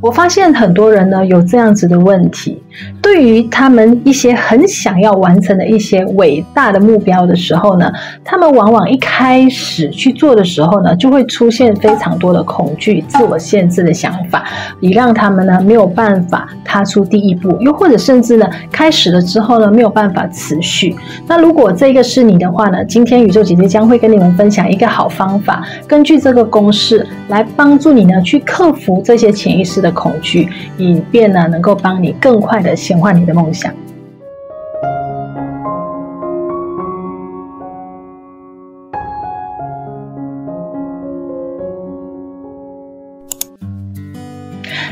[0.00, 2.62] 我发现很多人呢有这样子的问题，
[3.02, 7.90] 对于他们一些很想要完成的一些伟大的目标的时候呢，
[8.24, 14.44] 他们往往一开始去做的时候呢，就会出现非常多的恐惧、自我限制的想法，
[14.80, 20.94] 以让他们呢没有办法踏出第一步，又或者甚至呢开始了之后呢没有办法持续。
[21.26, 29.88] 那如果这个是你的话呢，今天宇宙姐姐将会跟你们分享一个好方法，根据这个公式来帮助你呢去克服这些潜意识的。
[29.98, 33.74] 恐惧，以便呢能够帮你更快的显化你的梦想。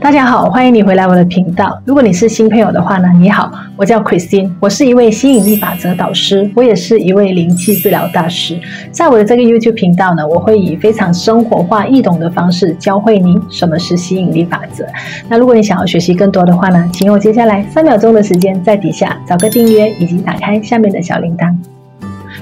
[0.00, 1.80] 大家好，欢迎你回来我的频道。
[1.84, 8.60] 如果你是新朋友的话呢，你好，我叫 Christine，我是一位吸引力法则导师，我也是一位灵气治疗大师。
[8.92, 14.86] 在我的这个 YouTube 频道呢，我会以非常生活化、易懂的方式教会你什么是吸引力法则。
[15.28, 21.52] 那如果你想要学习更多的话呢，请用接下来三秒钟的时间，在底下找个订阅，以及打开下面的小铃铛。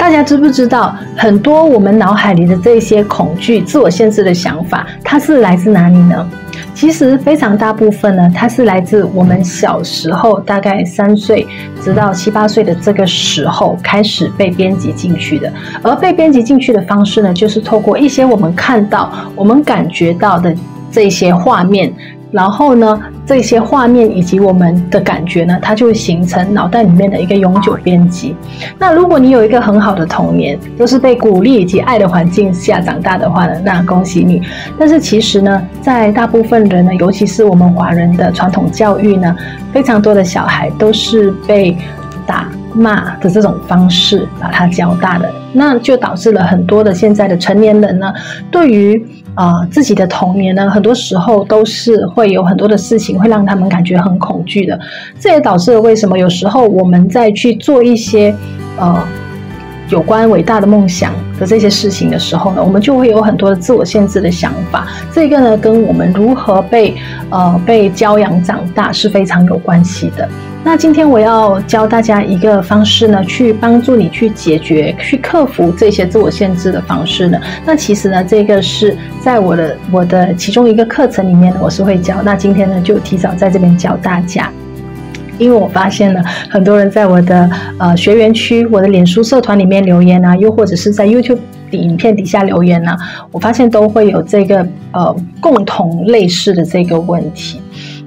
[0.00, 6.26] 大家知不知道，很多我们脑海里的这些恐惧、自我限制的想法，它是来自哪里呢？
[6.74, 11.46] 其实非常大部分呢，它是来自我们小时候，大概三岁
[11.82, 15.52] 直到七八岁的这个时候开始被编辑进去的。
[15.82, 20.56] 而被编辑进去的方式呢，就是透过一些我们看到、我们感觉到的
[20.90, 21.92] 这些画面。
[22.32, 28.36] 然后呢，这些画面以及我们的感觉呢，它就会形成脑袋里面的一个永久编辑。
[28.78, 34.40] 那如果你有一个很好的童年，都是被鼓励以及爱的环境下长大的话呢，那恭喜你。
[34.78, 39.34] 但是其实呢，在大部分人呢，尤其是我们华人的传统教育呢，
[39.72, 41.76] 非常多的小孩都是被
[42.26, 48.12] 打骂的这种方式把他教大的，那就导致了很多的现在的成年人呢，
[48.52, 49.04] 对于。
[49.34, 54.78] 啊、自己的童年呢，很多时候都是会有很多的事情会让他们感觉很恐惧的。
[55.18, 58.34] 这也导致了为什么有时候我们在去做一些
[58.78, 59.02] 呃
[59.88, 64.86] 有关伟大的梦想的这些事情的时候呢，我们就会有很多的自我限制的想法。
[65.12, 66.94] 这个呢，跟我们如何被
[67.30, 70.28] 呃被教养长大是非常有关系的。
[70.62, 77.40] 那今天我要教大家一个方式呢，去帮助你去解决、去克服这些自我限制的方式呢。
[77.64, 82.20] 那其实呢，这个是在我的我的其中一个课程里面，我是会教。
[82.22, 84.52] 那今天呢，就提早在这边教大家，
[85.38, 91.38] 因为我发现了很多人在我的呃学员区、我的脸书社团里面留言啊，又或者是在 YouTube
[91.70, 92.96] 影片底下留言啊，
[93.32, 97.62] 我发现都会有这个呃共同类似的这个问题。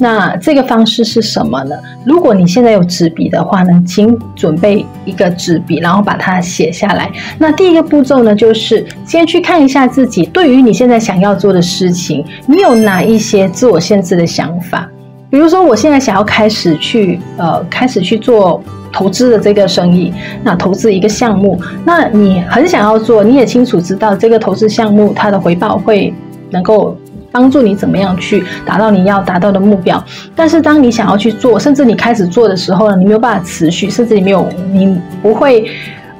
[0.00, 1.74] 那这个方式是什么呢？
[2.04, 7.10] 如果你现在有纸笔的话呢，请准备一个纸笔，然后把它写下来。
[7.36, 14.88] 那第一个步骤呢，就是先去看一下自己对于你现在想要做的事情，你有哪一些自我限制的想法？
[15.30, 20.12] 比如说，我现在想要开始去呃，开始去做投资的这个生意，
[20.44, 26.14] 那投资一个项目，那你很想要做，你也清楚知道这个投资项目它的回报会
[26.50, 26.96] 能够。
[27.30, 30.02] 帮助你怎么样去达到你要达到的目标，
[30.34, 35.70] 但是当你想要去做，甚至你开始做的时候呢，你没有办法持续，甚至你没有，你不会，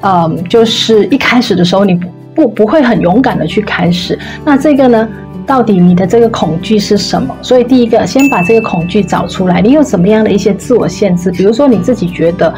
[0.00, 4.18] 呃，就是一开始的时候你不不不会很勇敢的去开始。
[4.44, 5.08] 那这个呢，
[5.46, 7.34] 到底你的这个恐惧是什么？
[7.42, 11.30] 所以第一个，先把这个恐惧找出来，你有什么样的一些自我限制？
[11.30, 12.52] 比如说你自己觉得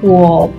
[0.00, 0.50] 我。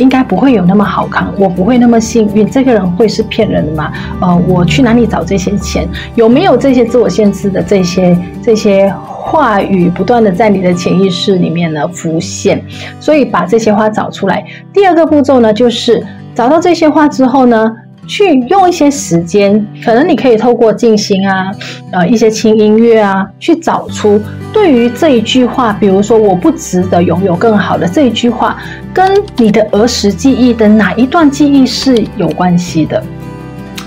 [0.00, 2.48] 应该不会有那么好看，我不会那么幸运。
[2.48, 3.92] 这个人会是骗人的吗？
[4.20, 5.86] 呃，我去哪里找这些钱？
[6.14, 12.62] 有没有这些自我限制的这些这些话语不断的在你的潜意识里面呢浮现？
[12.98, 14.42] 所以把这些话找出来。
[14.72, 16.02] 第二个步骤呢，就是
[16.34, 17.70] 找到这些话之后呢，
[18.08, 21.52] 去用一些时间，可能你可以透过静心啊，
[21.92, 24.20] 呃，一些轻音乐啊，去找出
[24.60, 28.58] 对于这一句话，比如说“我不值得拥有更好的”这一句话，
[28.92, 33.02] 跟你的儿时记忆的哪一段记忆是有关系的？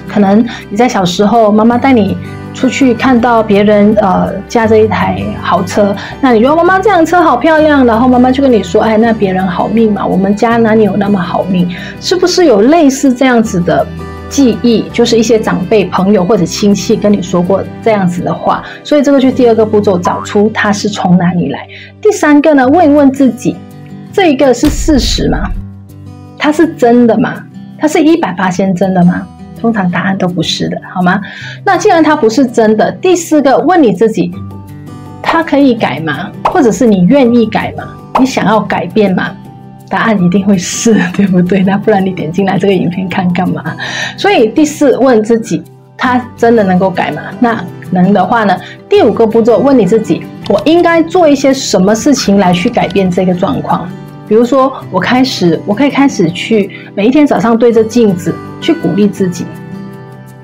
[0.07, 2.17] 可能你在小时候，妈妈带你
[2.56, 11.70] 出去，看到别人呃驾着一台豪车，那你觉得妈妈这辆车好漂亮，然后妈妈就跟你说：“哎，那别人好命嘛，我们家哪里有那么好命？”
[12.02, 13.85] 是不是有类似这样子的？
[14.29, 21.67] 记忆就是一些长辈、朋友或者亲戚跟你说过这样子的话，所以这个就是第二个步骤，找出它是从哪里来。
[22.02, 23.55] 第三个呢，问一问自己，
[24.11, 25.52] 这一个是事实吗？
[26.37, 27.43] 它是真的吗？
[27.78, 29.28] 它是一百八千真的吗？
[29.61, 31.22] 通常答案都不是的，好吗？
[31.64, 34.31] 那既然它不是真的，第四个问你自己，
[35.22, 36.31] 它可以改吗？
[36.43, 37.84] 或者是你愿意改吗？
[38.20, 39.31] 你想要改变吗？
[39.93, 41.61] 答案一定会是，对不对？
[41.69, 43.63] 那不然你点进来这个影片看干嘛？
[44.17, 45.61] 所以第四，问自己，
[45.95, 47.22] 他真的能够改吗？
[47.40, 48.57] 那能的话呢，
[48.90, 53.87] 第五个步骤，问你自己，我应该做一些什么事情来去改变这个状况？
[54.28, 59.46] 比如说，我开始，我可以开始去每一天早上对着镜子去鼓励自己。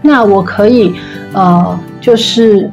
[0.04, 0.94] 那我可以，
[1.34, 2.70] 呃，就是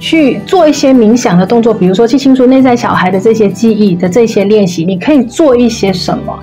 [0.00, 4.84] 去做一些冥想的动作，比如说去清除内在小孩的这些记忆的这些练习。
[4.84, 6.36] 你可以做一些什么？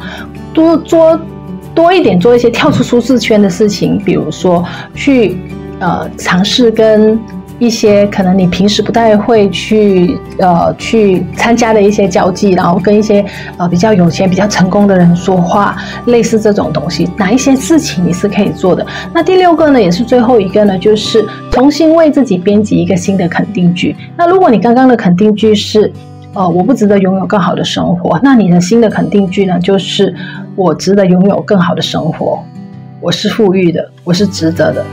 [0.54, 1.20] 多做
[1.76, 4.64] 多一点，做一些跳出舒适圈的事情，比如说
[4.96, 5.38] 去
[5.80, 7.20] 呃尝试跟。
[7.60, 13.26] 一些可能你平时不太会去呃去参加的一些交际，然后跟一些
[13.58, 15.76] 呃比较有钱、比较成功的人说话，
[16.06, 18.86] 类似这种东西，哪一些事情你是可以做的？
[19.14, 23.96] 那第六个呢，也是最后一个呢，就是重新为自己编辑一个新的肯定句。
[24.16, 25.92] 那如果你刚刚的肯定句是
[26.34, 30.14] 呃我不值得拥有更好的生活，那你的新的肯定句呢，就是
[30.56, 32.44] 我值得拥有更好的生活，
[33.02, 34.86] 我是富裕的，我是值得的。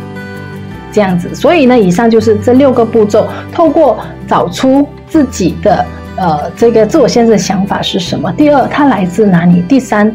[0.95, 3.99] 这样子，所以呢，以上就是这六个步骤，透过
[4.29, 5.85] 找出自己的
[6.17, 8.33] 呃这个自我限制的想法是什么。
[8.33, 9.61] 第二，它来自哪里？
[9.63, 10.15] 第三，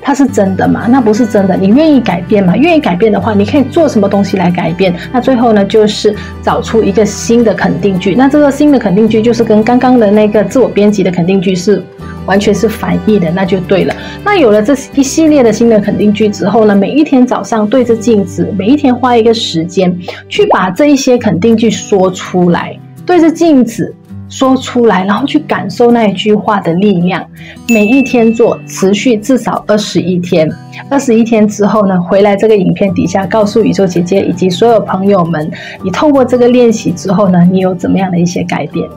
[0.00, 0.86] 它是真的吗？
[0.88, 2.56] 那不是真的，你愿意改变吗？
[2.56, 4.94] 愿意改变的话，你可以做什么东西来改变？
[5.12, 8.14] 那最后呢，就是找出一个新的肯定句。
[8.14, 11.84] 那这个新的肯定句就是跟刚刚的那个自我编辑的肯定句是。
[12.26, 13.94] 完全是反义的，那就对了。
[14.24, 19.96] 那有了这一系列的新的肯定句之后呢，每一天早上对着镜子，每一天花一个时间
[20.28, 23.94] 去把这一些肯定句说出来，对着镜子
[24.28, 27.24] 说出来，然后去感受那一句话的力量。
[27.68, 30.50] 每一天做，持续至少二十一天。
[30.90, 35.48] 二十一天之后呢，回来这个影片底下告诉宇宙姐姐以及所有朋友们，
[35.82, 38.88] 你透过这个练习之后呢，你有怎么样的一些改变？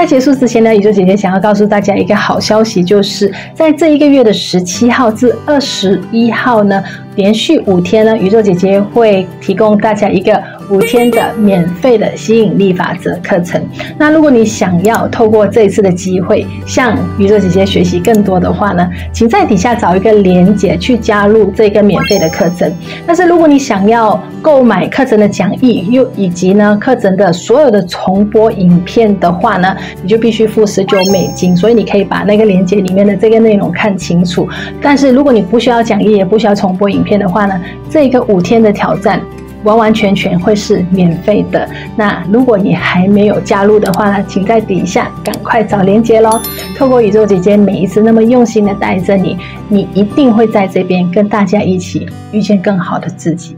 [0.00, 6.82] 在结束之前呢，宇宙姐姐想要告诉大家一个好消息，就是在这一个月的十七号至二十一号呢，
[7.16, 13.60] 连续五天呢，宇宙姐姐会提供大家一个五天的免费的吸引力法则课程。
[13.98, 22.72] 那如果你想要透过这一次的机会向宇宙姐姐学习更多的话呢，请在底下找一个链接去加入这个免费的课程。
[23.06, 31.56] 但是如果你想要购买课程的讲义，又以及呢课程的所有的重播影片的话呢，你就必须付十九美金。
[31.56, 34.48] 所以你可以把那个链接里面的这个内容看清楚。
[34.80, 39.20] 但是如果你不需要讲义，也不需要重播影片的话呢，这个五天的挑战。
[39.64, 41.68] 完完全全会是免费的。
[41.96, 46.40] 那如果你还没有加入的话呢，请在底下赶快找链接喽。
[46.76, 49.36] 透过宇宙姐姐每一次那么用心的带着你，
[49.68, 53.56] 你一定会在这边跟大家一起遇见更好的自己。